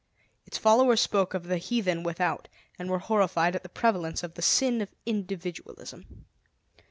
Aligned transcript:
Its 0.47 0.57
followers 0.57 0.99
spoke 0.99 1.35
of 1.35 1.43
the 1.43 1.59
heathen 1.59 2.01
without, 2.01 2.47
and 2.79 2.89
were 2.89 2.97
horrified 2.97 3.55
at 3.55 3.61
the 3.61 3.69
prevalence 3.69 4.23
of 4.23 4.33
the 4.33 4.41
sin 4.41 4.81
of 4.81 4.89
individualism. 5.05 6.25